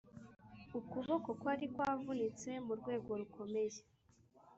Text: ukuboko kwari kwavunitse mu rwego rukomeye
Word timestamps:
ukuboko 0.79 1.29
kwari 1.39 1.65
kwavunitse 1.73 2.49
mu 2.65 2.73
rwego 2.79 3.09
rukomeye 3.19 3.79